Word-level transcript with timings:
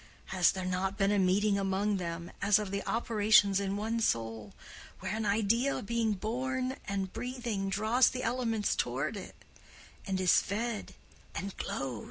Has 0.33 0.51
there 0.51 0.65
not 0.65 0.97
been 0.97 1.11
a 1.11 1.19
meeting 1.19 1.59
among 1.59 1.97
them, 1.97 2.31
as 2.41 2.57
of 2.57 2.71
the 2.71 2.81
operations 2.89 3.59
in 3.59 3.77
one 3.77 3.99
soul, 3.99 4.51
where 4.99 5.15
an 5.15 5.27
idea 5.27 5.79
being 5.83 6.13
born 6.13 6.77
and 6.87 7.13
breathing 7.13 7.69
draws 7.69 8.09
the 8.09 8.23
elements 8.23 8.75
toward 8.75 9.15
it, 9.15 9.35
and 10.07 10.19
is 10.19 10.39
fed 10.41 10.95
and 11.35 11.55
glows? 11.55 11.99